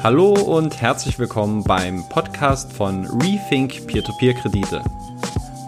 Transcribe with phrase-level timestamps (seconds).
[0.00, 4.84] Hallo und herzlich willkommen beim Podcast von Rethink Peer-to-Peer-Kredite.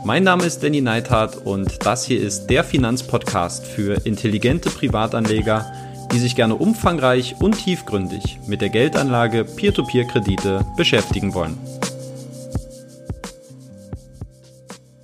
[0.05, 5.73] Mein Name ist Danny Neithardt und das hier ist der Finanzpodcast für intelligente Privatanleger,
[6.13, 11.59] die sich gerne umfangreich und tiefgründig mit der Geldanlage Peer-to-Peer-Kredite beschäftigen wollen.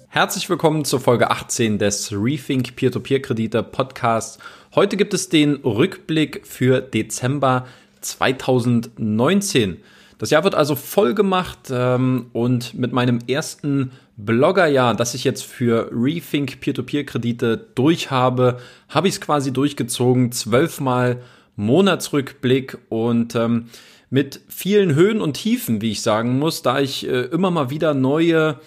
[0.06, 4.38] Herzlich willkommen zur Folge 18 des Rethink Peer-to-Peer-Kredite Podcasts.
[4.76, 7.66] Heute gibt es den Rückblick für Dezember
[8.08, 9.78] 2019.
[10.18, 15.44] Das Jahr wird also voll gemacht ähm, und mit meinem ersten Bloggerjahr, das ich jetzt
[15.44, 20.32] für Rethink Peer-to-Peer-Kredite durchhabe, habe ich es quasi durchgezogen.
[20.32, 21.20] Zwölfmal
[21.56, 23.66] Monatsrückblick und ähm,
[24.08, 27.92] mit vielen Höhen und Tiefen, wie ich sagen muss, da ich äh, immer mal wieder
[27.92, 28.60] neue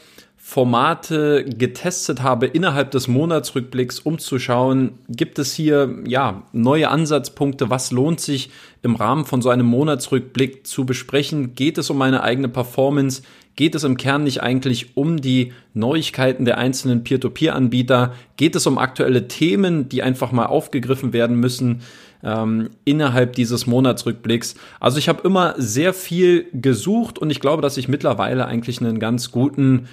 [0.49, 7.69] Formate getestet habe innerhalb des Monatsrückblicks, um zu schauen, gibt es hier ja neue Ansatzpunkte,
[7.69, 8.49] was lohnt sich
[8.81, 11.53] im Rahmen von so einem Monatsrückblick zu besprechen?
[11.53, 13.21] Geht es um meine eigene Performance?
[13.55, 18.15] Geht es im Kern nicht eigentlich um die Neuigkeiten der einzelnen Peer-to-Peer-Anbieter?
[18.35, 21.83] Geht es um aktuelle Themen, die einfach mal aufgegriffen werden müssen?
[22.23, 24.55] ähm, innerhalb dieses Monatsrückblicks.
[24.79, 28.99] Also ich habe immer sehr viel gesucht und ich glaube, dass ich mittlerweile eigentlich einen
[28.99, 29.87] ganz guten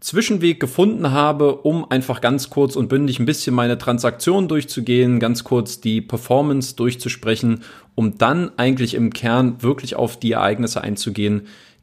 [0.00, 5.44] Zwischenweg gefunden habe, um einfach ganz kurz und bündig ein bisschen meine Transaktion durchzugehen, ganz
[5.44, 7.62] kurz die Performance durchzusprechen,
[7.94, 11.42] um dann eigentlich im Kern wirklich auf die Ereignisse einzugehen,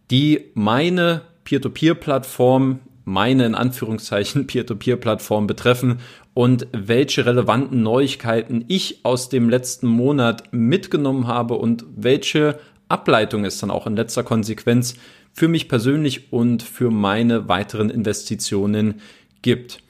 [0.10, 6.00] die meine Peer-to-Peer-Plattform, meine in Anführungszeichen Peer-to-Peer-Plattform betreffen
[6.34, 12.60] und welche relevanten Neuigkeiten ich aus dem letzten Monat mitgenommen habe und welche
[12.90, 14.96] Ableitung es dann auch in letzter Konsequenz
[15.38, 19.02] für mich persönlich und für meine weiteren Investitionen
[19.44, 19.84] gibt.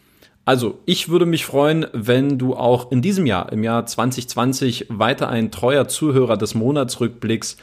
[0.44, 5.30] Also, ich würde mich freuen, wenn du auch in diesem Jahr, im Jahr 2020, weiter
[5.30, 7.56] ein treuer Zuhörer des Monatsrückblicks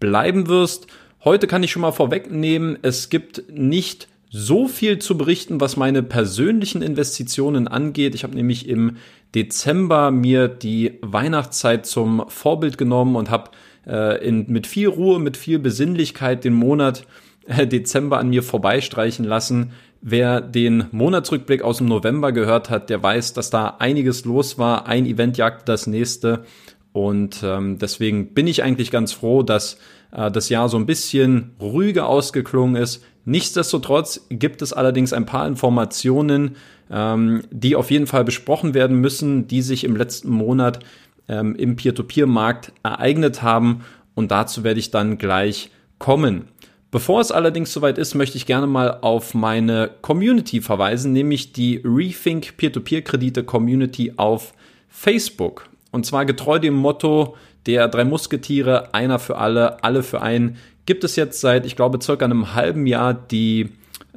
[0.00, 0.86] bleiben wirst.
[1.24, 6.02] Heute kann ich schon mal vorwegnehmen, es gibt nicht so viel zu berichten, was meine
[6.02, 8.14] persönlichen Investitionen angeht.
[8.14, 8.98] Ich habe nämlich im
[9.34, 13.50] Dezember mir die Weihnachtszeit zum Vorbild genommen und habe
[13.86, 17.06] äh, mit viel Ruhe, mit viel Besinnlichkeit den Monat
[17.48, 19.72] Dezember an mir vorbeistreichen lassen.
[20.02, 24.86] Wer den Monatsrückblick aus dem November gehört hat, der weiß, dass da einiges los war.
[24.86, 26.44] Ein Event jagte das nächste.
[26.92, 29.78] Und ähm, deswegen bin ich eigentlich ganz froh, dass
[30.12, 33.04] äh, das Jahr so ein bisschen ruhiger ausgeklungen ist.
[33.24, 36.56] Nichtsdestotrotz gibt es allerdings ein paar Informationen,
[36.90, 40.80] ähm, die auf jeden Fall besprochen werden müssen, die sich im letzten Monat
[41.28, 43.84] ähm, im Peer-to-Peer-Markt ereignet haben.
[44.14, 46.48] Und dazu werde ich dann gleich kommen.
[46.90, 51.80] Bevor es allerdings soweit ist, möchte ich gerne mal auf meine Community verweisen, nämlich die
[51.84, 54.54] Rethink Peer-to-Peer-Kredite Community auf
[54.88, 55.68] Facebook.
[55.92, 57.36] Und zwar getreu dem Motto
[57.66, 60.56] der drei Musketiere, einer für alle, alle für einen,
[60.86, 63.68] gibt es jetzt seit, ich glaube, circa einem halben Jahr die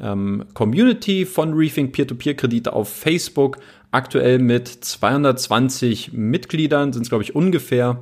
[0.02, 3.58] ähm, Community von Rethink Peer-to-Peer-Kredite auf Facebook.
[3.92, 8.00] Aktuell mit 220 Mitgliedern sind es, glaube ich, ungefähr.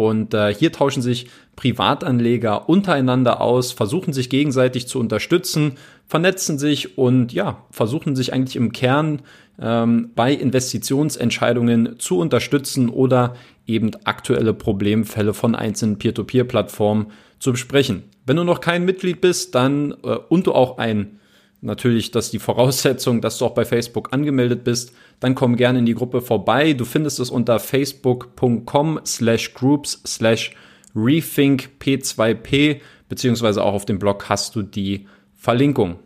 [0.00, 5.72] Und äh, hier tauschen sich Privatanleger untereinander aus, versuchen sich gegenseitig zu unterstützen,
[6.06, 9.20] vernetzen sich und ja, versuchen sich eigentlich im Kern
[9.60, 13.34] ähm, bei Investitionsentscheidungen zu unterstützen oder
[13.66, 17.08] eben aktuelle Problemfälle von einzelnen Peer-to-Peer-Plattformen
[17.38, 18.04] zu besprechen.
[18.24, 21.20] Wenn du noch kein Mitglied bist, dann äh, und du auch ein
[21.60, 25.86] natürlich das die Voraussetzung, dass du auch bei Facebook angemeldet bist, dann komm gerne in
[25.86, 26.72] die Gruppe vorbei.
[26.72, 30.52] Du findest es unter facebook.com slash groups slash
[30.94, 35.06] rethink p2p, beziehungsweise auch auf dem Blog hast du die
[35.36, 35.96] Verlinkung.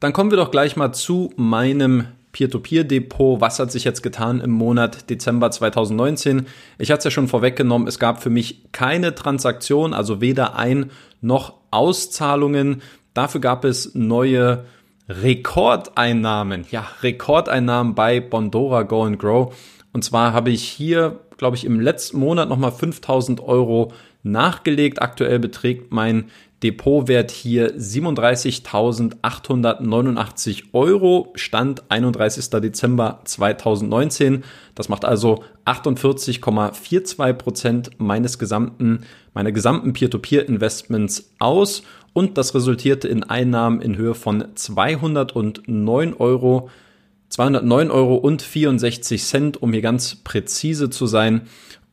[0.00, 3.40] Dann kommen wir doch gleich mal zu meinem Peer-to-Peer-Depot.
[3.40, 6.46] Was hat sich jetzt getan im Monat Dezember 2019?
[6.78, 10.90] Ich hatte es ja schon vorweggenommen, es gab für mich keine Transaktion, also weder Ein-
[11.20, 12.82] noch Auszahlungen.
[13.14, 14.64] Dafür gab es neue
[15.08, 19.54] Rekordeinnahmen, ja, Rekordeinnahmen bei Bondora Go and Grow.
[19.92, 23.92] Und zwar habe ich hier, glaube ich, im letzten Monat nochmal 5000 Euro
[24.22, 25.02] nachgelegt.
[25.02, 26.30] Aktuell beträgt mein
[26.62, 32.50] Depotwert hier 37.889 Euro, Stand 31.
[32.50, 34.42] Dezember 2019.
[34.74, 39.04] Das macht also 48,42 Prozent meines gesamten,
[39.34, 46.70] meiner gesamten Peer-to-Peer-Investments aus und das resultierte in Einnahmen in Höhe von 209 Euro,
[47.28, 51.42] 209 Euro und 64 Cent, um hier ganz präzise zu sein.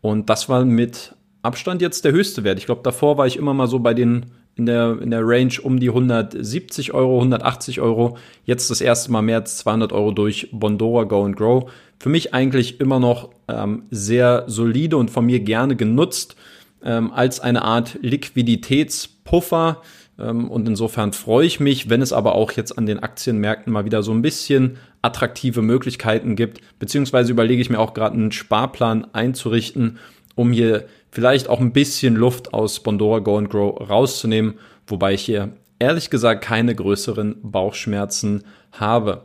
[0.01, 1.14] Und das war mit
[1.45, 2.59] Abstand jetzt der höchste Wert.
[2.59, 4.25] Ich glaube, davor war ich immer mal so bei den
[4.55, 8.17] in der, in der Range um die 170 Euro, 180 Euro.
[8.45, 11.69] Jetzt das erste Mal mehr als 200 Euro durch Bondora Go and Grow.
[11.99, 16.35] Für mich eigentlich immer noch ähm, sehr solide und von mir gerne genutzt
[16.83, 19.81] ähm, als eine Art Liquiditätspuffer.
[20.17, 23.83] Ähm, und insofern freue ich mich, wenn es aber auch jetzt an den Aktienmärkten mal
[23.83, 26.61] wieder so ein bisschen attraktive Möglichkeiten gibt.
[26.79, 29.97] Beziehungsweise überlege ich mir auch gerade einen Sparplan einzurichten,
[30.35, 34.55] um hier vielleicht auch ein bisschen Luft aus Bondora Go and Grow rauszunehmen,
[34.87, 39.23] wobei ich hier ehrlich gesagt keine größeren Bauchschmerzen habe.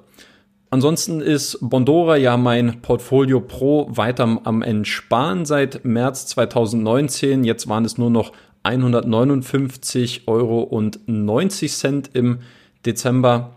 [0.72, 7.42] Ansonsten ist Bondora ja mein Portfolio Pro weiter am Entsparen seit März 2019.
[7.42, 12.38] Jetzt waren es nur noch 159 Euro und 90 Cent im
[12.86, 13.56] Dezember.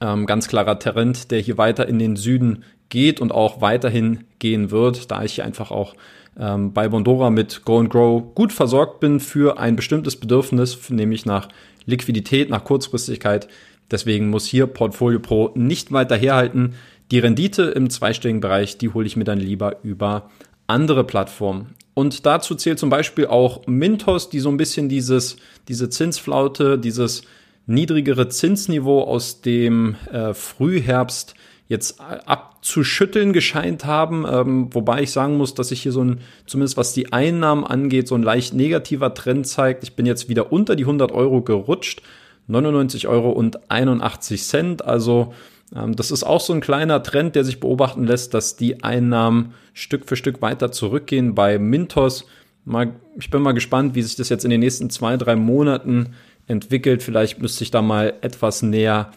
[0.00, 4.70] Ähm, ganz klarer Trend, der hier weiter in den Süden geht und auch weiterhin gehen
[4.70, 5.94] wird, da ich hier einfach auch
[6.38, 11.26] ähm, bei Bondora mit Go and Grow gut versorgt bin für ein bestimmtes Bedürfnis, nämlich
[11.26, 11.48] nach
[11.86, 13.48] Liquidität, nach Kurzfristigkeit.
[13.90, 16.74] Deswegen muss hier Portfolio Pro nicht weiter herhalten.
[17.10, 20.30] Die Rendite im zweistelligen Bereich, die hole ich mir dann lieber über
[20.66, 21.74] andere Plattformen.
[21.94, 25.36] Und dazu zählt zum Beispiel auch Mintos, die so ein bisschen dieses,
[25.66, 27.22] diese Zinsflaute, dieses
[27.66, 31.34] niedrigere Zinsniveau aus dem äh, Frühherbst
[31.68, 36.78] jetzt abzuschütteln gescheint haben, ähm, wobei ich sagen muss, dass sich hier so ein, zumindest
[36.78, 39.84] was die Einnahmen angeht, so ein leicht negativer Trend zeigt.
[39.84, 42.02] Ich bin jetzt wieder unter die 100 Euro gerutscht,
[42.46, 45.34] 99 Euro und 81 Cent, also
[45.74, 49.54] ähm, das ist auch so ein kleiner Trend, der sich beobachten lässt, dass die Einnahmen
[49.74, 52.26] Stück für Stück weiter zurückgehen bei Mintos.
[52.64, 56.14] Mal, ich bin mal gespannt, wie sich das jetzt in den nächsten zwei, drei Monaten
[56.46, 57.02] entwickelt.
[57.02, 59.12] Vielleicht müsste ich da mal etwas näher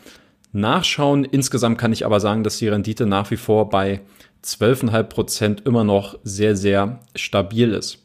[0.51, 1.25] nachschauen.
[1.25, 4.01] Insgesamt kann ich aber sagen, dass die Rendite nach wie vor bei
[4.43, 7.99] 12,5 Prozent immer noch sehr, sehr stabil ist.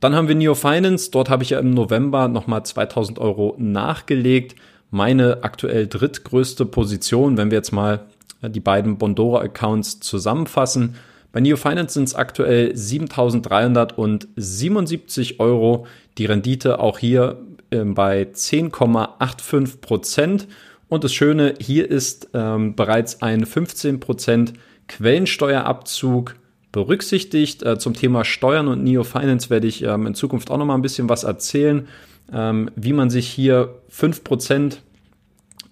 [0.00, 1.10] Dann haben wir Neo Finance.
[1.10, 4.54] Dort habe ich ja im November nochmal 2000 Euro nachgelegt.
[4.90, 8.06] Meine aktuell drittgrößte Position, wenn wir jetzt mal
[8.42, 10.96] die beiden Bondora-Accounts zusammenfassen.
[11.30, 15.86] Bei Neo Finance sind es aktuell 7.377 Euro.
[16.18, 17.40] Die Rendite auch hier
[17.70, 20.46] äh, bei 10,85 Prozent.
[20.92, 24.52] Und das Schöne, hier ist ähm, bereits ein 15%
[24.88, 26.36] Quellensteuerabzug
[26.70, 27.62] berücksichtigt.
[27.62, 30.74] Äh, zum Thema Steuern und Neo Finance werde ich ähm, in Zukunft auch noch mal
[30.74, 31.88] ein bisschen was erzählen,
[32.30, 34.80] ähm, wie man sich hier 5%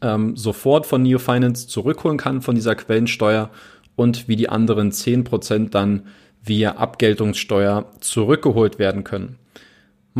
[0.00, 3.50] ähm, sofort von Neo Finance zurückholen kann von dieser Quellensteuer
[3.96, 6.04] und wie die anderen 10% dann
[6.42, 9.36] via Abgeltungssteuer zurückgeholt werden können.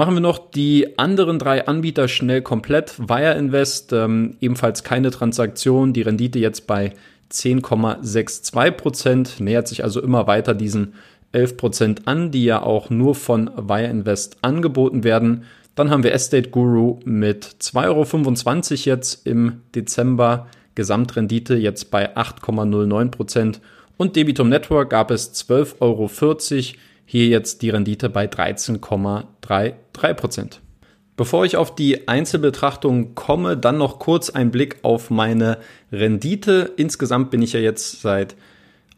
[0.01, 2.99] Machen wir noch die anderen drei Anbieter schnell komplett.
[2.99, 6.95] Wire Invest, ähm, ebenfalls keine Transaktion, die Rendite jetzt bei
[7.31, 10.95] 10,62 Prozent, nähert sich also immer weiter diesen
[11.33, 15.45] 11 Prozent an, die ja auch nur von Wire Invest angeboten werden.
[15.75, 23.11] Dann haben wir Estate Guru mit 2,25 Euro jetzt im Dezember, Gesamtrendite jetzt bei 8,09
[23.11, 23.61] Prozent.
[23.99, 26.09] Und Debitum Network gab es 12,40 Euro
[27.11, 30.61] hier jetzt die Rendite bei 13,33 Prozent.
[31.17, 35.59] Bevor ich auf die Einzelbetrachtung komme, dann noch kurz ein Blick auf meine
[35.91, 36.73] Rendite.
[36.77, 38.37] Insgesamt bin ich ja jetzt seit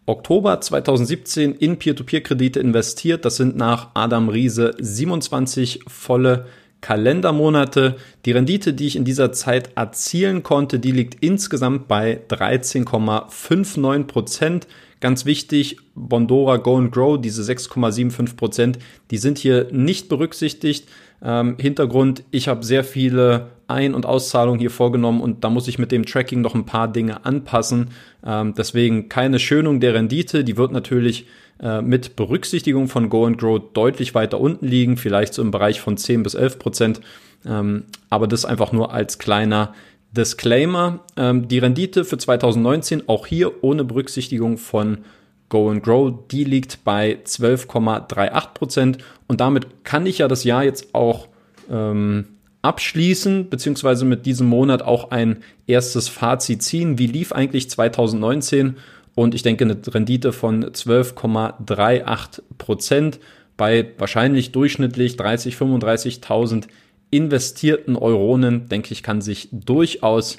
[0.05, 3.25] Oktober 2017 in Peer-to-Peer-Kredite investiert.
[3.25, 6.45] Das sind nach Adam Riese 27 volle
[6.83, 7.97] Kalendermonate.
[8.27, 14.67] Die Rendite, die ich in dieser Zeit erzielen konnte, die liegt insgesamt bei 13,59 Prozent.
[15.03, 18.79] Ganz wichtig, Bondora Go and Grow, diese 6,75 Prozent,
[19.11, 20.89] die sind hier nicht berücksichtigt.
[21.21, 25.81] Ähm, Hintergrund, ich habe sehr viele Ein- und Auszahlungen hier vorgenommen und da muss ich
[25.81, 27.91] mit dem Tracking noch ein paar Dinge anpassen.
[28.25, 31.27] Ähm, deswegen keine Schönung der Rendite, die wird natürlich
[31.61, 35.81] äh, mit Berücksichtigung von Go and Grow deutlich weiter unten liegen, vielleicht so im Bereich
[35.81, 37.01] von 10 bis 11 Prozent.
[37.45, 39.75] Ähm, aber das einfach nur als kleiner
[40.13, 44.99] Disclaimer, ähm, die Rendite für 2019, auch hier ohne Berücksichtigung von
[45.49, 50.65] Go and Grow, die liegt bei 12,38 Prozent und damit kann ich ja das Jahr
[50.65, 51.29] jetzt auch
[51.71, 52.27] ähm,
[52.63, 56.99] abschließen, beziehungsweise mit diesem Monat auch ein erstes Fazit ziehen.
[56.99, 58.77] Wie lief eigentlich 2019?
[59.15, 63.21] Und ich denke, eine Rendite von 12,38 Prozent
[63.57, 66.65] bei wahrscheinlich durchschnittlich 30, 35.000
[67.13, 70.39] investierten Euronen, denke ich, kann sich durchaus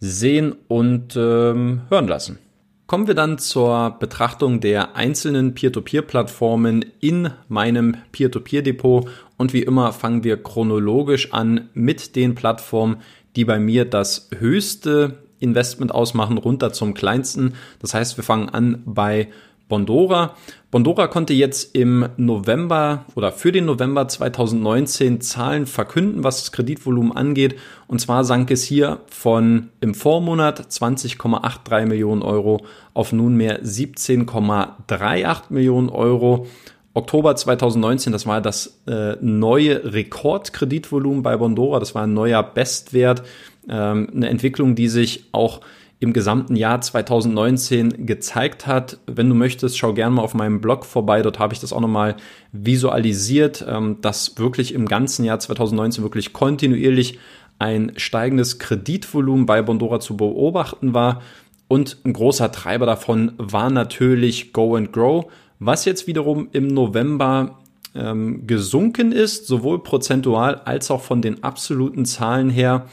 [0.00, 2.38] sehen und ähm, hören lassen.
[2.86, 9.08] Kommen wir dann zur Betrachtung der einzelnen Peer-to-Peer-Plattformen in meinem Peer-to-Peer-Depot.
[9.36, 12.98] Und wie immer fangen wir chronologisch an mit den Plattformen,
[13.34, 17.54] die bei mir das höchste Investment ausmachen, runter zum kleinsten.
[17.80, 19.28] Das heißt, wir fangen an bei
[19.68, 20.34] Bondora.
[20.70, 27.12] Bondora konnte jetzt im November oder für den November 2019 Zahlen verkünden, was das Kreditvolumen
[27.12, 27.56] angeht.
[27.88, 35.88] Und zwar sank es hier von im Vormonat 20,83 Millionen Euro auf nunmehr 17,38 Millionen
[35.88, 36.46] Euro.
[36.94, 43.22] Oktober 2019, das war das äh, neue Rekordkreditvolumen bei Bondora, das war ein neuer Bestwert,
[43.68, 45.60] ähm, eine Entwicklung, die sich auch
[45.98, 48.98] im gesamten Jahr 2019 gezeigt hat.
[49.06, 51.22] Wenn du möchtest, schau gerne mal auf meinem Blog vorbei.
[51.22, 52.16] Dort habe ich das auch nochmal
[52.52, 57.18] visualisiert, ähm, dass wirklich im ganzen Jahr 2019 wirklich kontinuierlich
[57.58, 61.22] ein steigendes Kreditvolumen bei Bondora zu beobachten war.
[61.68, 65.26] Und ein großer Treiber davon war natürlich Go and Grow,
[65.58, 67.58] was jetzt wiederum im November
[67.94, 72.86] ähm, gesunken ist, sowohl prozentual als auch von den absoluten Zahlen her.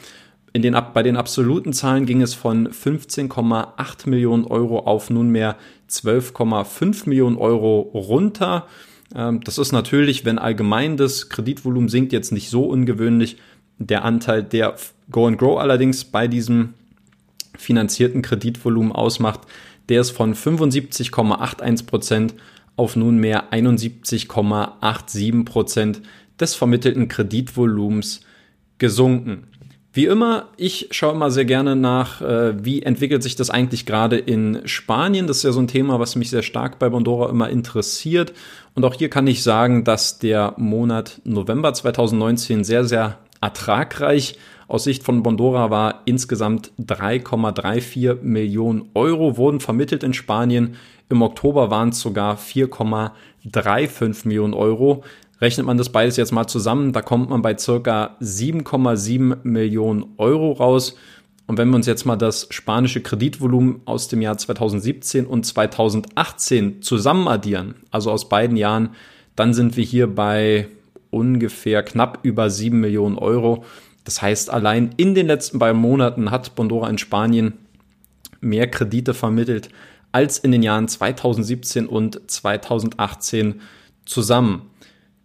[0.54, 5.58] In den, bei den absoluten Zahlen ging es von 15,8 Millionen Euro auf nunmehr
[5.90, 8.68] 12,5 Millionen Euro runter.
[9.16, 13.38] Ähm, das ist natürlich, wenn allgemein das Kreditvolumen sinkt, jetzt nicht so ungewöhnlich.
[13.80, 14.76] Der Anteil, der
[15.10, 16.76] Go and Grow allerdings bei diesem
[17.58, 19.42] finanzierten Kreditvolumen ausmacht,
[19.90, 22.36] der ist von 75,81 Prozent
[22.76, 26.02] auf nunmehr 71,87 Prozent
[26.40, 28.22] des vermittelten Kreditvolumens
[28.78, 29.48] gesunken.
[29.96, 34.18] Wie immer, ich schaue immer sehr gerne nach, äh, wie entwickelt sich das eigentlich gerade
[34.18, 35.28] in Spanien.
[35.28, 38.34] Das ist ja so ein Thema, was mich sehr stark bei Bondora immer interessiert.
[38.74, 44.86] Und auch hier kann ich sagen, dass der Monat November 2019 sehr, sehr ertragreich aus
[44.86, 46.02] Sicht von Bondora war.
[46.06, 50.76] Insgesamt 3,34 Millionen Euro wurden vermittelt in Spanien.
[51.10, 55.04] Im Oktober waren es sogar 4,35 Millionen Euro.
[55.44, 60.54] Rechnet man das beides jetzt mal zusammen, da kommt man bei circa 7,7 Millionen Euro
[60.54, 60.96] raus.
[61.48, 66.82] Und wenn wir uns jetzt mal das spanische Kreditvolumen aus dem Jahr 2017 und 2018
[66.82, 68.92] zusammen addieren, also aus beiden Jahren,
[69.36, 70.70] dann sind wir hier bei
[71.10, 73.66] ungefähr knapp über 7 Millionen Euro.
[74.06, 77.56] Das heißt, allein in den letzten beiden Monaten hat Bondora in Spanien
[78.40, 79.68] mehr Kredite vermittelt
[80.14, 83.60] als in den Jahren 2017 und 2018
[84.06, 84.70] zusammen.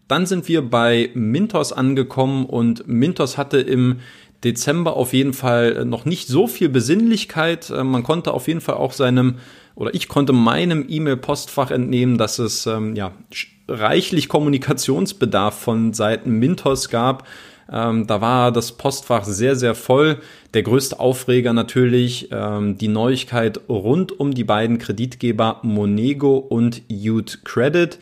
[0.06, 3.96] Dann sind wir bei Mintos angekommen und Mintos hatte im
[4.46, 7.70] Dezember auf jeden Fall noch nicht so viel Besinnlichkeit.
[7.70, 9.36] Äh, man konnte auf jeden Fall auch seinem
[9.74, 13.12] oder ich konnte meinem E-Mail-Postfach entnehmen, dass es ähm, ja
[13.68, 17.26] reichlich Kommunikationsbedarf von Seiten Mintos gab.
[17.70, 20.18] Ähm, da war das Postfach sehr, sehr voll.
[20.54, 27.40] Der größte Aufreger natürlich ähm, die Neuigkeit rund um die beiden Kreditgeber Monego und Youth
[27.44, 27.98] Credit.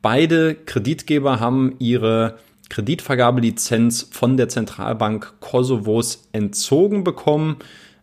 [0.00, 2.38] Beide Kreditgeber haben ihre
[2.70, 7.56] Kreditvergabelizenz von der Zentralbank Kosovos entzogen bekommen.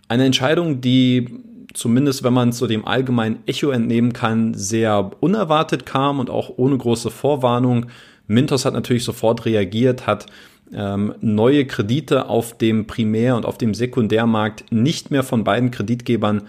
[0.07, 1.41] Eine Entscheidung, die
[1.73, 6.51] zumindest wenn man es so dem allgemeinen Echo entnehmen kann, sehr unerwartet kam und auch
[6.57, 7.87] ohne große Vorwarnung.
[8.27, 10.25] Mintos hat natürlich sofort reagiert, hat
[10.73, 16.43] ähm, neue Kredite auf dem Primär- und auf dem Sekundärmarkt nicht mehr von beiden Kreditgebern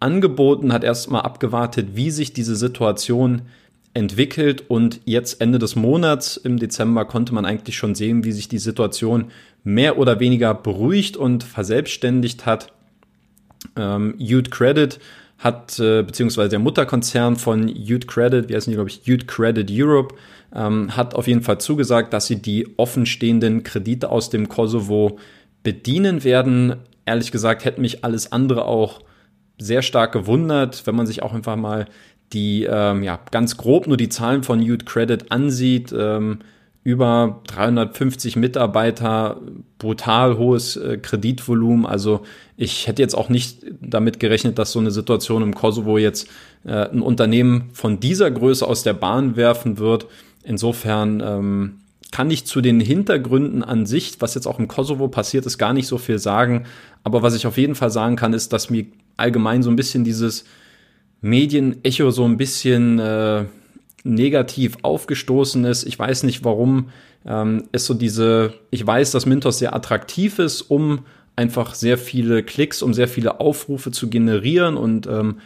[0.00, 3.42] angeboten, hat erstmal abgewartet, wie sich diese Situation
[3.94, 8.48] entwickelt und jetzt Ende des Monats im Dezember konnte man eigentlich schon sehen, wie sich
[8.48, 9.26] die Situation
[9.62, 12.72] mehr oder weniger beruhigt und verselbstständigt hat.
[13.76, 14.98] Ähm, Youth Credit
[15.38, 19.68] hat, äh, beziehungsweise der Mutterkonzern von Youth Credit, wie heißen die, glaube ich, Youth Credit
[19.70, 20.14] Europe,
[20.54, 25.18] ähm, hat auf jeden Fall zugesagt, dass sie die offenstehenden Kredite aus dem Kosovo
[25.62, 26.76] bedienen werden.
[27.06, 29.00] Ehrlich gesagt, hätte mich alles andere auch
[29.58, 31.86] sehr stark gewundert, wenn man sich auch einfach mal
[32.34, 35.94] die, ähm, ja, ganz grob nur die Zahlen von Youth Credit ansieht.
[35.96, 36.40] Ähm,
[36.84, 39.40] über 350 Mitarbeiter,
[39.78, 41.86] brutal hohes äh, Kreditvolumen.
[41.86, 42.20] Also
[42.58, 46.28] ich hätte jetzt auch nicht damit gerechnet, dass so eine Situation im Kosovo jetzt
[46.64, 50.06] äh, ein Unternehmen von dieser Größe aus der Bahn werfen wird.
[50.42, 51.80] Insofern ähm,
[52.12, 55.72] kann ich zu den Hintergründen an sich, was jetzt auch im Kosovo passiert ist, gar
[55.72, 56.66] nicht so viel sagen.
[57.02, 58.84] Aber was ich auf jeden Fall sagen kann, ist, dass mir
[59.16, 60.44] allgemein so ein bisschen dieses
[61.24, 63.44] Medienecho so ein bisschen äh,
[64.04, 65.84] negativ aufgestoßen ist.
[65.84, 66.90] Ich weiß nicht, warum
[67.26, 71.00] ähm, es so diese, ich weiß, dass Mintos sehr attraktiv ist, um
[71.34, 75.38] einfach sehr viele Klicks, um sehr viele Aufrufe zu generieren und ähm,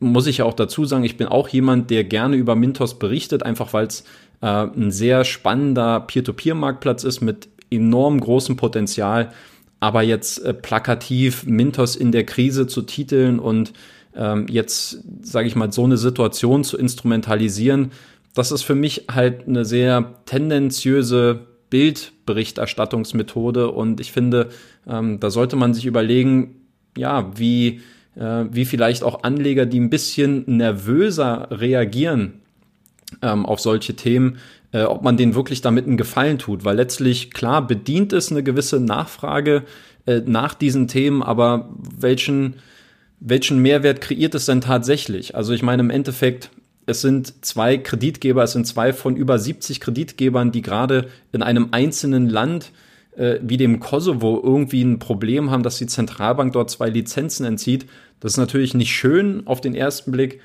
[0.00, 3.42] muss ich ja auch dazu sagen, ich bin auch jemand, der gerne über Mintos berichtet,
[3.42, 4.04] einfach weil es
[4.40, 9.30] äh, ein sehr spannender Peer-to-Peer-Marktplatz ist mit enorm großem Potenzial.
[9.78, 13.74] Aber jetzt äh, plakativ Mintos in der Krise zu titeln und
[14.16, 17.92] ähm, jetzt, sage ich mal, so eine Situation zu instrumentalisieren,
[18.34, 23.70] das ist für mich halt eine sehr tendenziöse Bildberichterstattungsmethode.
[23.70, 24.48] Und ich finde,
[24.86, 26.56] ähm, da sollte man sich überlegen,
[26.96, 27.80] ja, wie,
[28.14, 32.42] äh, wie vielleicht auch Anleger, die ein bisschen nervöser reagieren
[33.22, 34.38] ähm, auf solche Themen,
[34.72, 38.42] äh, ob man denen wirklich damit einen Gefallen tut, weil letztlich, klar, bedient es eine
[38.42, 39.64] gewisse Nachfrage
[40.06, 42.56] äh, nach diesen Themen, aber welchen,
[43.24, 45.36] welchen Mehrwert kreiert es denn tatsächlich?
[45.36, 46.50] Also ich meine, im Endeffekt,
[46.86, 51.68] es sind zwei Kreditgeber, es sind zwei von über 70 Kreditgebern, die gerade in einem
[51.70, 52.72] einzelnen Land
[53.16, 57.86] äh, wie dem Kosovo irgendwie ein Problem haben, dass die Zentralbank dort zwei Lizenzen entzieht.
[58.18, 60.40] Das ist natürlich nicht schön auf den ersten Blick,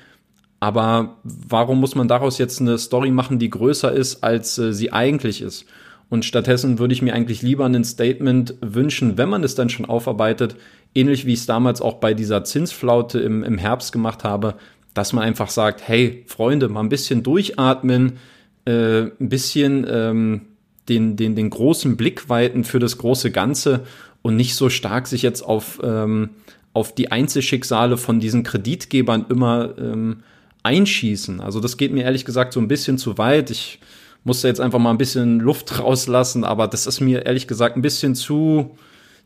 [0.60, 4.92] aber warum muss man daraus jetzt eine Story machen, die größer ist, als äh, sie
[4.92, 5.64] eigentlich ist?
[6.10, 9.84] Und stattdessen würde ich mir eigentlich lieber ein Statement wünschen, wenn man es dann schon
[9.84, 10.56] aufarbeitet,
[10.98, 14.54] ähnlich wie ich es damals auch bei dieser Zinsflaute im, im Herbst gemacht habe,
[14.94, 18.18] dass man einfach sagt, hey Freunde, mal ein bisschen durchatmen,
[18.64, 20.40] äh, ein bisschen ähm,
[20.88, 23.84] den, den, den großen Blickweiten für das große Ganze
[24.22, 26.30] und nicht so stark sich jetzt auf, ähm,
[26.72, 30.22] auf die Einzelschicksale von diesen Kreditgebern immer ähm,
[30.62, 31.40] einschießen.
[31.40, 33.50] Also das geht mir ehrlich gesagt so ein bisschen zu weit.
[33.50, 33.78] Ich
[34.24, 37.82] musste jetzt einfach mal ein bisschen Luft rauslassen, aber das ist mir ehrlich gesagt ein
[37.82, 38.76] bisschen zu,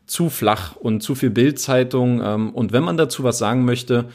[0.05, 2.21] zu flach und zu viel Bildzeitung.
[2.23, 4.05] Ähm, und wenn man dazu was sagen möchte,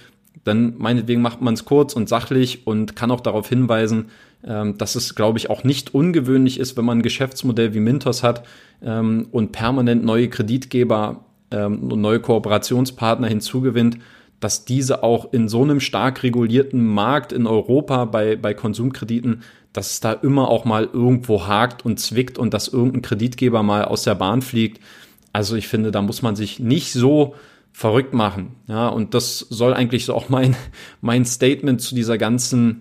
[0.45, 4.07] dann meinetwegen macht man es kurz und sachlich und kann auch darauf hinweisen,
[4.45, 8.23] ähm, dass es, glaube ich, auch nicht ungewöhnlich ist, wenn man ein Geschäftsmodell wie Mintos
[8.23, 8.45] hat
[8.83, 13.99] ähm, und permanent neue Kreditgeber ähm, und neue Kooperationspartner hinzugewinnt,
[14.41, 19.93] dass diese auch in so einem stark regulierten Markt in Europa bei, bei Konsumkrediten, dass
[19.93, 24.05] es da immer auch mal irgendwo hakt und zwickt und dass irgendein Kreditgeber mal aus
[24.05, 24.81] der Bahn fliegt.
[25.33, 27.35] Also ich finde, da muss man sich nicht so
[27.73, 28.57] verrückt machen.
[28.67, 30.57] Ja, und das soll eigentlich so auch mein,
[31.01, 32.81] mein Statement zu dieser ganzen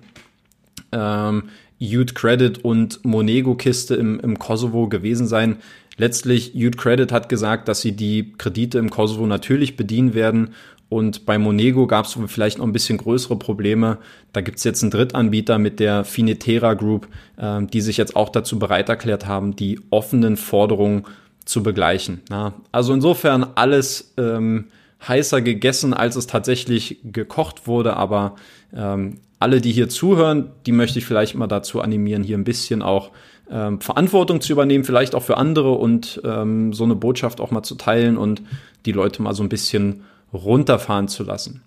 [0.92, 1.44] ähm,
[1.80, 5.58] Youth Credit und Monego-Kiste im, im Kosovo gewesen sein.
[5.98, 10.50] Letztlich, Youth Credit hat gesagt, dass sie die Kredite im Kosovo natürlich bedienen werden.
[10.90, 13.98] Und bei Monego gab es vielleicht noch ein bisschen größere Probleme.
[14.32, 17.08] Da gibt es jetzt einen Drittanbieter mit der Finetera Group,
[17.38, 21.04] äh, die sich jetzt auch dazu bereit erklärt haben, die offenen Forderungen
[21.48, 22.22] zu begleichen.
[22.30, 24.66] Ja, also insofern alles ähm,
[25.08, 27.96] heißer gegessen, als es tatsächlich gekocht wurde.
[27.96, 28.36] Aber
[28.76, 32.82] ähm, alle, die hier zuhören, die möchte ich vielleicht mal dazu animieren, hier ein bisschen
[32.82, 33.12] auch
[33.50, 37.64] ähm, Verantwortung zu übernehmen, vielleicht auch für andere und ähm, so eine Botschaft auch mal
[37.64, 38.42] zu teilen und
[38.86, 41.64] die Leute mal so ein bisschen runterfahren zu lassen.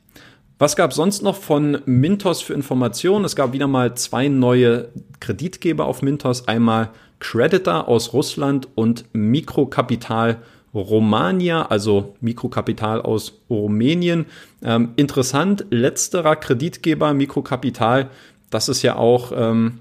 [0.59, 3.25] Was gab sonst noch von Mintos für Informationen?
[3.25, 4.89] Es gab wieder mal zwei neue
[5.19, 6.49] Kreditgeber auf Mintos.
[6.49, 6.91] Einmal
[7.21, 10.43] Creditor aus Russland und Mikrokapital
[10.75, 14.27] Romania, also Mikrokapital aus Rumänien.
[14.63, 18.11] Ähm, interessant, letzterer Kreditgeber Mikrokapital,
[18.51, 19.81] das ist ja auch ähm,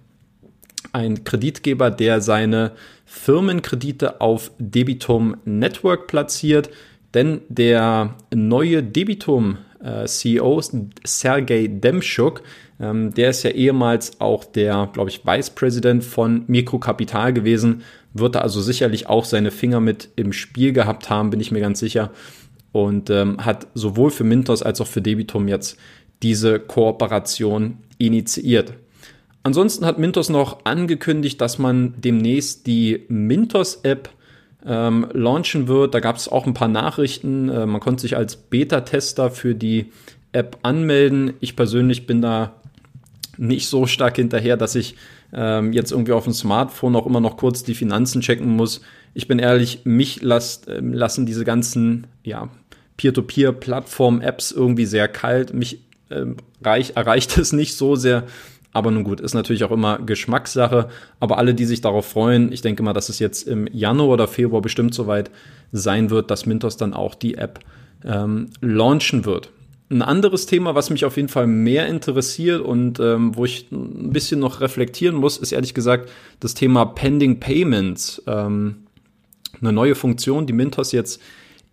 [0.93, 2.71] ein Kreditgeber, der seine
[3.05, 6.69] Firmenkredite auf Debitum Network platziert,
[7.13, 10.61] denn der neue Debitum äh, CEO
[11.05, 12.41] Sergei Demschuk,
[12.79, 18.35] ähm, der ist ja ehemals auch der, glaube ich, Vice President von Mikrokapital gewesen, wird
[18.35, 21.79] er also sicherlich auch seine Finger mit im Spiel gehabt haben, bin ich mir ganz
[21.79, 22.11] sicher.
[22.71, 25.77] Und ähm, hat sowohl für Mintos als auch für Debitum jetzt
[26.21, 28.73] diese Kooperation initiiert.
[29.41, 34.09] Ansonsten hat Mintos noch angekündigt, dass man demnächst die Mintos-App
[34.65, 35.93] ähm, launchen wird.
[35.93, 37.49] Da gab es auch ein paar Nachrichten.
[37.49, 39.91] Äh, man konnte sich als Beta-Tester für die
[40.31, 41.33] App anmelden.
[41.39, 42.53] Ich persönlich bin da
[43.37, 44.95] nicht so stark hinterher, dass ich
[45.31, 48.81] ähm, jetzt irgendwie auf dem Smartphone auch immer noch kurz die Finanzen checken muss.
[49.13, 52.49] Ich bin ehrlich, mich lasst, äh, lassen diese ganzen ja,
[52.97, 55.53] Peer-to-Peer-Plattform-Apps irgendwie sehr kalt.
[55.53, 58.23] Mich ähm, reich, erreicht es nicht so sehr.
[58.71, 60.89] Aber nun gut, ist natürlich auch immer Geschmackssache.
[61.19, 64.27] Aber alle, die sich darauf freuen, ich denke mal, dass es jetzt im Januar oder
[64.27, 65.31] Februar bestimmt soweit
[65.71, 67.59] sein wird, dass Mintos dann auch die App
[68.05, 69.51] ähm, launchen wird.
[69.91, 74.13] Ein anderes Thema, was mich auf jeden Fall mehr interessiert und ähm, wo ich ein
[74.13, 78.21] bisschen noch reflektieren muss, ist ehrlich gesagt das Thema Pending Payments.
[78.27, 78.83] Ähm,
[79.59, 81.19] eine neue Funktion, die Mintos jetzt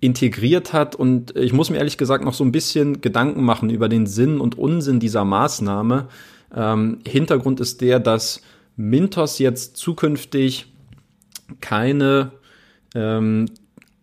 [0.01, 0.95] integriert hat.
[0.95, 4.41] Und ich muss mir ehrlich gesagt noch so ein bisschen Gedanken machen über den Sinn
[4.41, 6.09] und Unsinn dieser Maßnahme.
[6.55, 8.43] Ähm, Hintergrund ist der, dass
[8.77, 10.67] Mintos jetzt zukünftig
[11.61, 12.33] keine
[12.95, 13.47] ähm,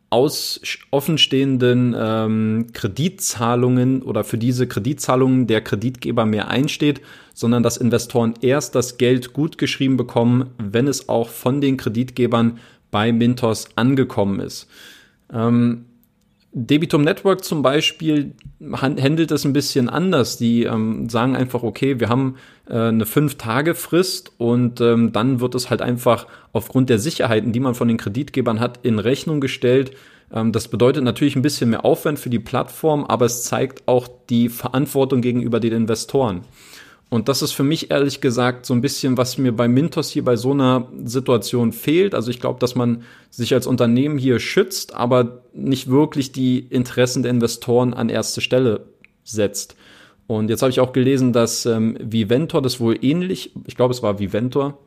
[0.10, 7.01] aus offenstehenden ähm, Kreditzahlungen oder für diese Kreditzahlungen der Kreditgeber mehr einsteht,
[7.34, 12.60] sondern dass Investoren erst das Geld gut geschrieben bekommen, wenn es auch von den Kreditgebern
[12.91, 14.67] bei Mintos angekommen ist.
[15.34, 15.86] Ähm,
[16.55, 20.37] Debitum Network zum Beispiel handelt das ein bisschen anders.
[20.37, 22.35] Die ähm, sagen einfach, okay, wir haben
[22.69, 27.73] äh, eine Fünf-Tage-Frist und ähm, dann wird es halt einfach aufgrund der Sicherheiten, die man
[27.73, 29.93] von den Kreditgebern hat, in Rechnung gestellt.
[30.31, 34.07] Ähm, das bedeutet natürlich ein bisschen mehr Aufwand für die Plattform, aber es zeigt auch
[34.29, 36.41] die Verantwortung gegenüber den Investoren.
[37.13, 40.23] Und das ist für mich ehrlich gesagt so ein bisschen, was mir bei Mintos hier
[40.23, 42.15] bei so einer Situation fehlt.
[42.15, 47.21] Also ich glaube, dass man sich als Unternehmen hier schützt, aber nicht wirklich die Interessen
[47.21, 48.88] der Investoren an erste Stelle
[49.23, 49.76] setzt.
[50.26, 54.02] Und jetzt habe ich auch gelesen, dass ähm, Viventor das wohl ähnlich, ich glaube, es
[54.02, 54.80] war Viventor,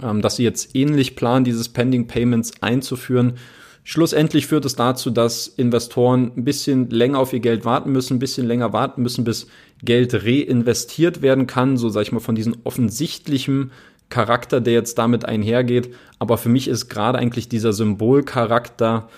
[0.00, 3.38] ähm, dass sie jetzt ähnlich planen, dieses Pending Payments einzuführen.
[3.82, 8.20] Schlussendlich führt es dazu, dass Investoren ein bisschen länger auf ihr Geld warten müssen, ein
[8.20, 9.46] bisschen länger warten müssen, bis
[9.82, 13.72] Geld reinvestiert werden kann, so sage ich mal von diesem offensichtlichen
[14.10, 15.94] Charakter, der jetzt damit einhergeht.
[16.18, 19.08] Aber für mich ist gerade eigentlich dieser Symbolcharakter,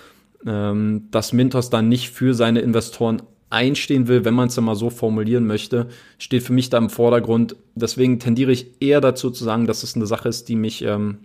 [0.45, 4.89] ähm, dass Mintos dann nicht für seine Investoren einstehen will, wenn man es mal so
[4.89, 7.55] formulieren möchte, steht für mich da im Vordergrund.
[7.75, 11.19] Deswegen tendiere ich eher dazu zu sagen, dass es eine Sache ist, die mich ähm,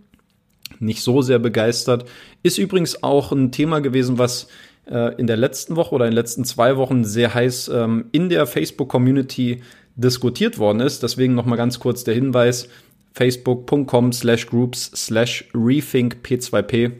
[0.78, 2.04] nicht so sehr begeistert.
[2.42, 4.48] Ist übrigens auch ein Thema gewesen, was
[4.86, 8.28] äh, in der letzten Woche oder in den letzten zwei Wochen sehr heiß ähm, in
[8.28, 9.62] der Facebook-Community
[9.96, 11.02] diskutiert worden ist.
[11.02, 12.68] Deswegen nochmal ganz kurz der Hinweis,
[13.12, 16.92] facebook.com slash groups slash rethink p2p.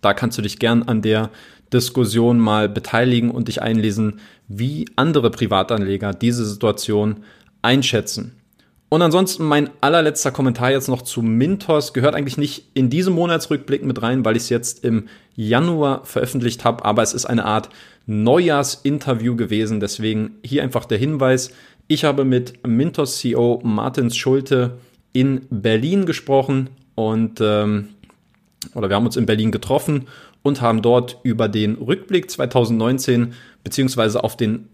[0.00, 1.30] Da kannst du dich gern an der
[1.72, 7.24] Diskussion mal beteiligen und dich einlesen, wie andere Privatanleger diese Situation
[7.62, 8.37] einschätzen.
[8.90, 13.84] Und ansonsten mein allerletzter Kommentar jetzt noch zu Mintos gehört eigentlich nicht in diesem Monatsrückblick
[13.84, 17.68] mit rein, weil ich es jetzt im Januar veröffentlicht habe, aber es ist eine Art
[18.06, 19.80] Neujahrsinterview gewesen.
[19.80, 21.50] Deswegen hier einfach der Hinweis.
[21.86, 24.78] Ich habe mit Mintos CEO Martins Schulte
[25.12, 27.90] in Berlin gesprochen und ähm,
[28.74, 30.06] oder wir haben uns in Berlin getroffen
[30.42, 34.68] und haben dort über den Rückblick 2019 beziehungsweise auf den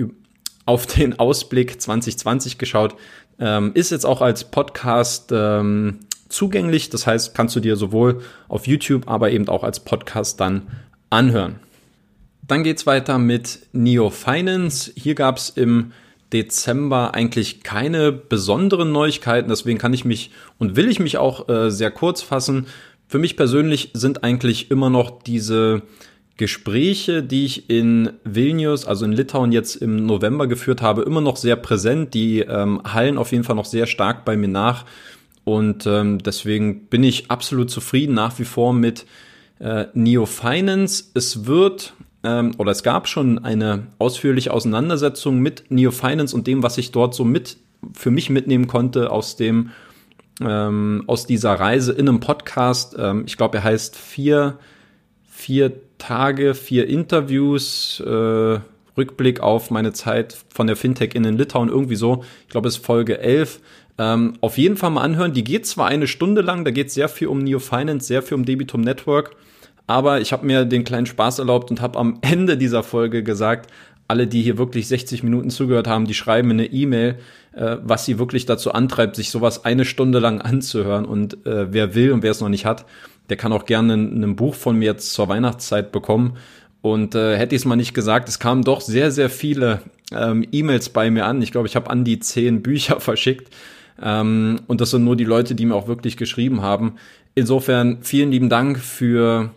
[0.66, 2.94] auf den Ausblick 2020 geschaut.
[3.38, 6.90] Ähm, ist jetzt auch als Podcast ähm, zugänglich.
[6.90, 10.62] Das heißt, kannst du dir sowohl auf YouTube, aber eben auch als Podcast dann
[11.10, 11.56] anhören.
[12.46, 14.92] Dann geht's weiter mit Neo Finance.
[14.94, 15.92] Hier gab's im
[16.32, 19.48] Dezember eigentlich keine besonderen Neuigkeiten.
[19.48, 22.66] Deswegen kann ich mich und will ich mich auch äh, sehr kurz fassen.
[23.06, 25.82] Für mich persönlich sind eigentlich immer noch diese
[26.36, 31.36] Gespräche, die ich in Vilnius, also in Litauen jetzt im November geführt habe, immer noch
[31.36, 32.12] sehr präsent.
[32.12, 34.84] Die ähm, hallen auf jeden Fall noch sehr stark bei mir nach.
[35.44, 39.06] Und ähm, deswegen bin ich absolut zufrieden nach wie vor mit
[39.60, 41.04] äh, Neo Finance.
[41.14, 41.92] Es wird
[42.24, 46.90] ähm, oder es gab schon eine ausführliche Auseinandersetzung mit Neo Finance und dem, was ich
[46.90, 47.58] dort so mit
[47.92, 49.70] für mich mitnehmen konnte aus dem
[50.40, 52.96] ähm, aus dieser Reise in einem Podcast.
[52.98, 54.58] Ähm, ich glaube, er heißt vier
[55.34, 58.58] vier Tage, vier Interviews, äh,
[58.96, 62.24] Rückblick auf meine Zeit von der Fintech in Litauen, irgendwie so.
[62.42, 63.60] Ich glaube, es ist Folge 11.
[63.98, 65.32] Ähm, auf jeden Fall mal anhören.
[65.32, 68.36] Die geht zwar eine Stunde lang, da geht sehr viel um Neo Finance, sehr viel
[68.36, 69.36] um Debitum Network,
[69.86, 73.70] aber ich habe mir den kleinen Spaß erlaubt und habe am Ende dieser Folge gesagt,
[74.06, 77.18] alle, die hier wirklich 60 Minuten zugehört haben, die schreiben eine E-Mail,
[77.52, 81.06] äh, was sie wirklich dazu antreibt, sich sowas eine Stunde lang anzuhören.
[81.06, 82.84] Und äh, wer will und wer es noch nicht hat,
[83.28, 86.36] der kann auch gerne ein, ein Buch von mir jetzt zur Weihnachtszeit bekommen.
[86.82, 89.80] Und äh, hätte ich es mal nicht gesagt, es kamen doch sehr, sehr viele
[90.12, 91.40] ähm, E-Mails bei mir an.
[91.40, 93.52] Ich glaube, ich habe an die zehn Bücher verschickt.
[94.02, 96.96] Ähm, und das sind nur die Leute, die mir auch wirklich geschrieben haben.
[97.34, 99.50] Insofern vielen lieben Dank für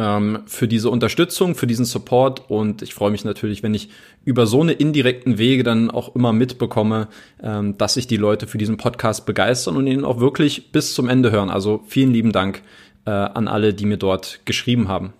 [0.00, 3.90] ähm, für diese Unterstützung, für diesen Support und ich freue mich natürlich, wenn ich
[4.24, 7.08] über so eine indirekten Wege dann auch immer mitbekomme,
[7.42, 11.08] ähm, dass sich die Leute für diesen Podcast begeistern und ihn auch wirklich bis zum
[11.08, 11.50] Ende hören.
[11.50, 12.62] Also vielen lieben Dank
[13.04, 15.12] äh, an alle, die mir dort geschrieben haben.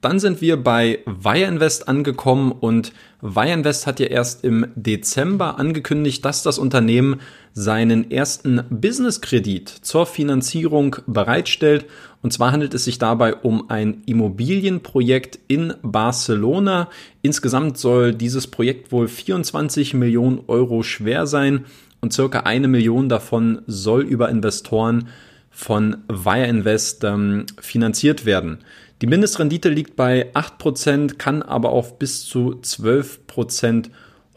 [0.00, 5.60] Dann sind wir bei Wire Invest angekommen und Wire Invest hat ja erst im Dezember
[5.60, 7.20] angekündigt, dass das Unternehmen
[7.52, 11.86] seinen ersten Business-Kredit zur Finanzierung bereitstellt.
[12.22, 16.88] Und zwar handelt es sich dabei um ein Immobilienprojekt in Barcelona.
[17.20, 21.64] Insgesamt soll dieses Projekt wohl 24 Millionen Euro schwer sein
[22.00, 25.08] und circa eine Million davon soll über Investoren
[25.50, 28.58] von Wire Invest ähm, finanziert werden.
[29.02, 33.90] Die Mindestrendite liegt bei 8%, kann aber auf bis zu 12%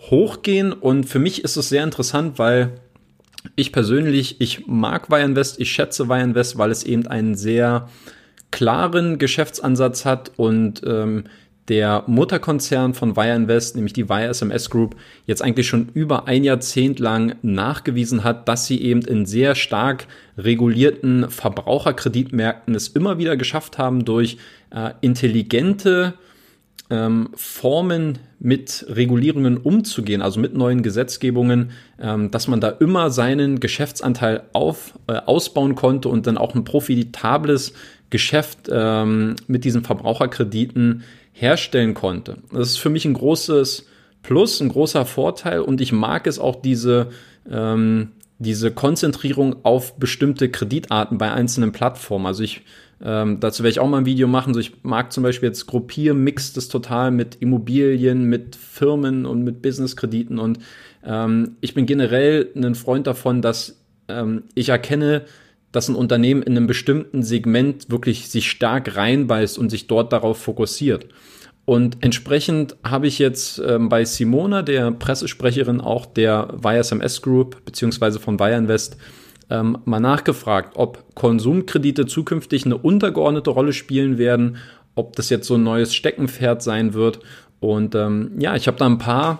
[0.10, 0.74] hochgehen.
[0.74, 2.72] Und für mich ist es sehr interessant, weil
[3.56, 7.90] Ich persönlich, ich mag Wireinvest, ich schätze Wireinvest, weil es eben einen sehr
[8.52, 11.26] klaren Geschäftsansatz hat und ähm,
[11.68, 16.44] der Mutterkonzern von Wire Invest, nämlich die Wire SMS Group, jetzt eigentlich schon über ein
[16.44, 23.36] Jahrzehnt lang nachgewiesen hat, dass sie eben in sehr stark regulierten Verbraucherkreditmärkten es immer wieder
[23.36, 24.38] geschafft haben, durch
[24.70, 26.14] äh, intelligente
[26.90, 33.60] ähm, Formen mit Regulierungen umzugehen, also mit neuen Gesetzgebungen, ähm, dass man da immer seinen
[33.60, 37.74] Geschäftsanteil auf, äh, ausbauen konnte und dann auch ein profitables
[38.10, 42.38] Geschäft ähm, mit diesen Verbraucherkrediten herstellen konnte.
[42.52, 43.88] Das ist für mich ein großes
[44.22, 47.10] Plus, ein großer Vorteil und ich mag es auch diese,
[47.50, 52.26] ähm, diese Konzentrierung auf bestimmte Kreditarten bei einzelnen Plattformen.
[52.26, 52.62] Also ich
[53.04, 54.54] ähm, dazu werde ich auch mal ein Video machen.
[54.54, 59.44] So, ich mag zum Beispiel jetzt Gruppier, mix das total mit Immobilien, mit Firmen und
[59.44, 60.40] mit Businesskrediten.
[60.40, 60.60] Und
[61.04, 65.24] ähm, ich bin generell ein Freund davon, dass ähm, ich erkenne,
[65.72, 70.38] dass ein Unternehmen in einem bestimmten Segment wirklich sich stark reinbeißt und sich dort darauf
[70.38, 71.08] fokussiert.
[71.66, 78.20] Und entsprechend habe ich jetzt ähm, bei Simona, der Pressesprecherin auch der YSMS Group beziehungsweise
[78.20, 78.98] von Invest,
[79.50, 84.58] ähm, mal nachgefragt, ob Konsumkredite zukünftig eine untergeordnete Rolle spielen werden,
[84.94, 87.20] ob das jetzt so ein neues Steckenpferd sein wird.
[87.60, 89.40] Und ähm, ja, ich habe da ein paar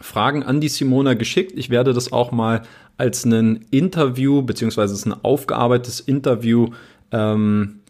[0.00, 1.52] Fragen an die Simona geschickt.
[1.56, 2.62] Ich werde das auch mal
[2.96, 6.68] als ein Interview, beziehungsweise ein aufgearbeitetes Interview,
[7.12, 7.80] ähm,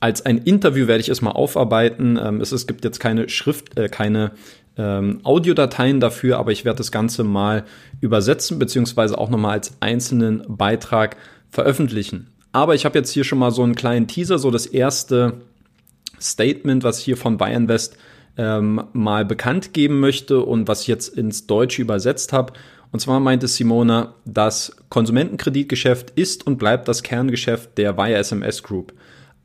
[0.00, 2.18] als ein Interview werde ich es mal aufarbeiten.
[2.20, 4.32] Ähm, es, es gibt jetzt keine Schrift, äh, keine
[4.76, 7.64] ähm, Audiodateien dafür, aber ich werde das Ganze mal
[8.00, 11.16] übersetzen, beziehungsweise auch nochmal als einzelnen Beitrag
[11.50, 12.28] veröffentlichen.
[12.52, 15.34] Aber ich habe jetzt hier schon mal so einen kleinen Teaser, so das erste
[16.20, 17.96] Statement, was ich hier von Bayernvest
[18.36, 22.54] ähm, mal bekannt geben möchte und was ich jetzt ins Deutsche übersetzt habe.
[22.92, 28.92] Und zwar meinte Simona, das Konsumentenkreditgeschäft ist und bleibt das Kerngeschäft der Wire SMS Group.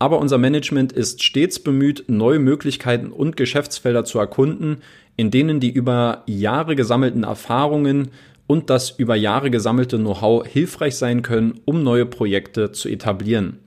[0.05, 4.83] Aber unser Management ist stets bemüht, neue Möglichkeiten und Geschäftsfelder zu erkunden,
[5.15, 8.09] in denen die über Jahre gesammelten Erfahrungen
[8.45, 13.57] und das über Jahre gesammelte Know-how hilfreich sein können, um neue Projekte zu etablieren.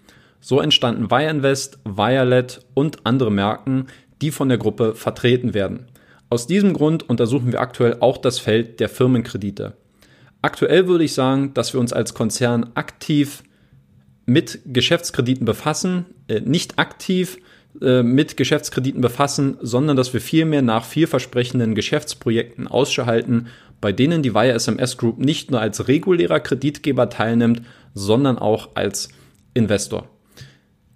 [0.40, 3.88] So entstanden Wireinvest, Wirelet und andere Marken,
[4.22, 5.86] die von der Gruppe vertreten werden.
[6.30, 9.72] Aus diesem Grund untersuchen wir aktuell auch das Feld der Firmenkredite.
[10.40, 13.42] Aktuell würde ich sagen, dass wir uns als Konzern aktiv
[14.28, 17.38] mit Geschäftskrediten befassen, äh, nicht aktiv
[17.80, 23.46] äh, mit Geschäftskrediten befassen, sondern dass wir vielmehr nach vielversprechenden Geschäftsprojekten Ausschau halten,
[23.80, 27.62] bei denen die Wire SMS Group nicht nur als regulärer Kreditgeber teilnimmt,
[27.94, 29.08] sondern auch als
[29.54, 30.10] Investor.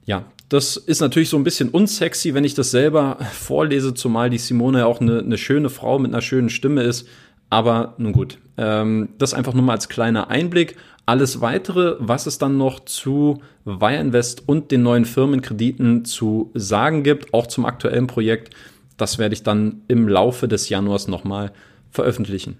[0.05, 4.39] Ja, das ist natürlich so ein bisschen unsexy, wenn ich das selber vorlese, zumal die
[4.39, 7.09] Simone ja auch eine, eine schöne Frau mit einer schönen Stimme ist.
[7.53, 10.79] Aber nun gut, ähm, das einfach nur mal als kleiner Einblick.
[11.05, 17.35] Alles weitere, was es dann noch zu Wireinvest und den neuen Firmenkrediten zu sagen gibt,
[17.35, 18.55] auch zum aktuellen Projekt,
[18.97, 21.53] das werde ich dann im Laufe des Januars nochmal
[21.91, 22.57] veröffentlichen.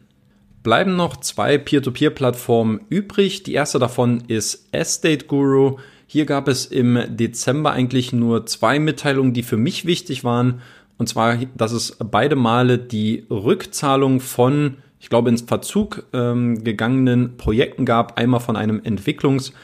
[0.63, 3.45] Bleiben noch zwei Peer-to-Peer-Plattformen übrig.
[3.45, 5.79] Die erste davon ist Estate Guru.
[6.07, 10.61] Hier gab es im Dezember eigentlich nur zwei Mitteilungen, die für mich wichtig waren.
[11.03, 17.37] Und zwar, dass es beide Male die Rückzahlung von, ich glaube, ins Verzug ähm, gegangenen
[17.37, 18.21] Projekten gab.
[18.21, 19.55] Einmal von einem Entwicklungskredit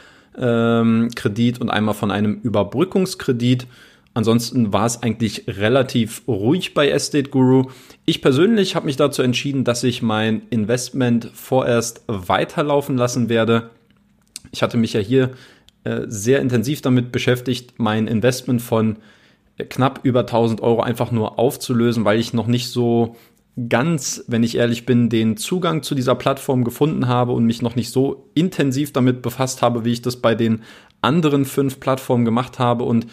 [0.41, 3.69] ähm, und einmal von einem Überbrückungskredit.
[4.15, 7.71] Ansonsten war es eigentlich relativ ruhig bei Estate Guru.
[8.05, 13.71] Ich persönlich habe mich dazu entschieden, dass ich mein Investment vorerst weiterlaufen lassen werde.
[14.51, 15.31] Ich hatte mich ja hier
[15.85, 18.97] äh, sehr intensiv damit beschäftigt, mein Investment von
[19.59, 23.17] knapp über 1000 Euro einfach nur aufzulösen, weil ich noch nicht so
[23.69, 27.75] ganz, wenn ich ehrlich bin, den Zugang zu dieser Plattform gefunden habe und mich noch
[27.75, 30.63] nicht so intensiv damit befasst habe, wie ich das bei den
[31.03, 33.07] anderen fünf Plattformen gemacht habe und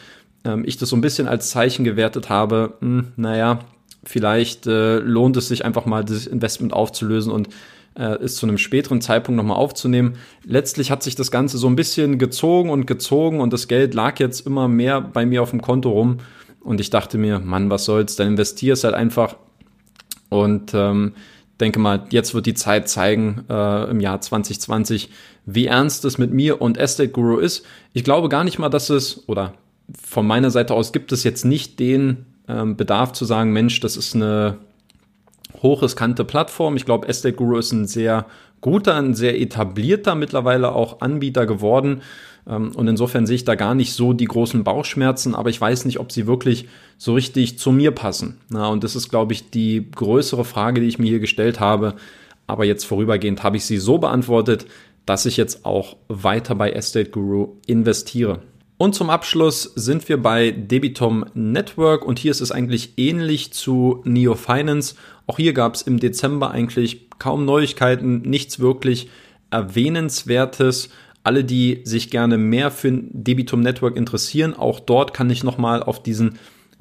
[0.44, 3.60] ähm, ich das so ein bisschen als Zeichen gewertet habe, mh, hm, naja,
[4.04, 7.50] vielleicht äh, lohnt es sich einfach mal das Investment aufzulösen und
[7.96, 10.16] äh, es zu einem späteren Zeitpunkt nochmal aufzunehmen.
[10.44, 14.20] Letztlich hat sich das Ganze so ein bisschen gezogen und gezogen und das Geld lag
[14.20, 16.18] jetzt immer mehr bei mir auf dem Konto rum.
[16.62, 19.36] Und ich dachte mir, Mann, was soll's, dann investierst halt einfach.
[20.30, 21.14] Und ähm,
[21.60, 25.10] denke mal, jetzt wird die Zeit zeigen, äh, im Jahr 2020,
[25.46, 27.66] wie ernst es mit mir und Estate Guru ist.
[27.94, 29.54] Ich glaube gar nicht mal, dass es, oder
[30.04, 33.98] von meiner Seite aus gibt es jetzt nicht den ähm, Bedarf zu sagen, Mensch, das
[33.98, 34.58] ist eine
[35.66, 36.76] hochriskante Plattform.
[36.76, 38.26] Ich glaube, Estate Guru ist ein sehr
[38.62, 42.02] guter, ein sehr etablierter mittlerweile auch Anbieter geworden.
[42.48, 45.86] Ähm, und insofern sehe ich da gar nicht so die großen Bauchschmerzen, aber ich weiß
[45.86, 48.38] nicht, ob sie wirklich so richtig zu mir passen.
[48.52, 51.96] und das ist, glaube ich, die größere Frage, die ich mir hier gestellt habe.
[52.48, 54.68] aber jetzt vorübergehend habe ich sie so beantwortet,
[55.06, 58.42] dass ich jetzt auch weiter bei Estate Guru investiere.
[58.78, 64.02] Und zum Abschluss sind wir bei Debitum Network und hier ist es eigentlich ähnlich zu
[64.04, 64.96] Neo Finance.
[65.28, 69.10] Auch hier gab es im Dezember eigentlich kaum Neuigkeiten, nichts wirklich
[69.50, 70.90] erwähnenswertes.
[71.24, 76.04] Alle, die sich gerne mehr für Debitum Network interessieren, auch dort kann ich nochmal auf
[76.04, 76.38] diesen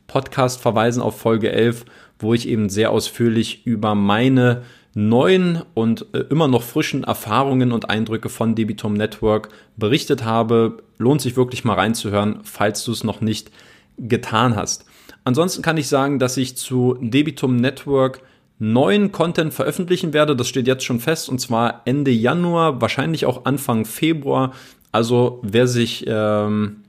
[0.08, 1.84] Podcast verweisen, auf Folge 11,
[2.18, 4.62] wo ich eben sehr ausführlich über meine
[4.94, 10.82] neuen und äh, immer noch frischen Erfahrungen und Eindrücke von Debitum Network berichtet habe.
[10.98, 13.50] Lohnt sich wirklich mal reinzuhören, falls du es noch nicht
[13.98, 14.86] getan hast.
[15.24, 18.20] Ansonsten kann ich sagen, dass ich zu Debitum Network
[18.58, 20.36] neuen Content veröffentlichen werde.
[20.36, 24.52] Das steht jetzt schon fest und zwar Ende Januar, wahrscheinlich auch Anfang Februar.
[24.92, 26.84] Also wer sich ähm,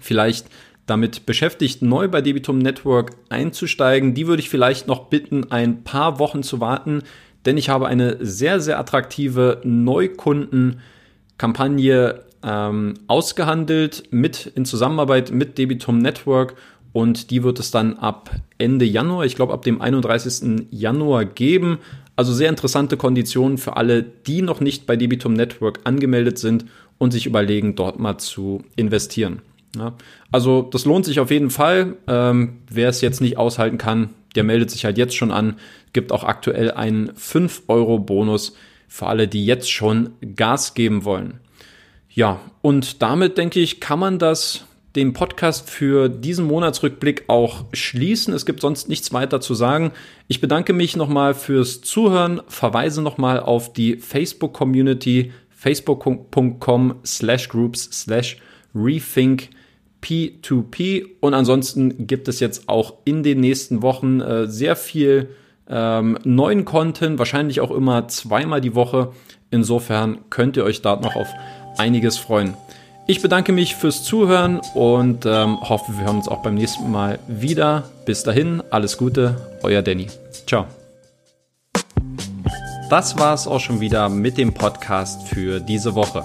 [0.00, 0.46] vielleicht
[0.86, 6.18] damit beschäftigt, neu bei Debitum Network einzusteigen, die würde ich vielleicht noch bitten, ein paar
[6.18, 7.02] Wochen zu warten,
[7.44, 15.98] denn ich habe eine sehr, sehr attraktive Neukundenkampagne ähm, ausgehandelt mit in Zusammenarbeit mit Debitum
[15.98, 16.54] Network
[16.92, 20.68] und die wird es dann ab Ende Januar, ich glaube ab dem 31.
[20.70, 21.78] Januar geben.
[22.14, 26.64] Also sehr interessante Konditionen für alle, die noch nicht bei Debitum Network angemeldet sind
[26.96, 29.42] und sich überlegen, dort mal zu investieren.
[29.76, 29.94] Ja,
[30.32, 31.96] also das lohnt sich auf jeden Fall.
[32.06, 35.56] Ähm, wer es jetzt nicht aushalten kann, der meldet sich halt jetzt schon an.
[35.92, 38.56] Gibt auch aktuell einen 5-Euro-Bonus
[38.88, 41.40] für alle, die jetzt schon Gas geben wollen.
[42.08, 48.32] Ja, und damit denke ich, kann man das den Podcast für diesen Monatsrückblick auch schließen.
[48.32, 49.92] Es gibt sonst nichts weiter zu sagen.
[50.26, 58.38] Ich bedanke mich nochmal fürs Zuhören, verweise nochmal auf die Facebook-Community facebook.com slash groups slash
[58.74, 59.50] rethink
[60.06, 61.06] P2P.
[61.20, 65.30] Und ansonsten gibt es jetzt auch in den nächsten Wochen äh, sehr viel
[65.68, 69.12] ähm, neuen Content, wahrscheinlich auch immer zweimal die Woche.
[69.50, 71.28] Insofern könnt ihr euch da noch auf
[71.76, 72.54] einiges freuen.
[73.08, 77.18] Ich bedanke mich fürs Zuhören und ähm, hoffe, wir hören uns auch beim nächsten Mal
[77.28, 77.84] wieder.
[78.04, 80.06] Bis dahin, alles Gute, euer Danny.
[80.46, 80.66] Ciao.
[82.90, 86.24] Das war es auch schon wieder mit dem Podcast für diese Woche.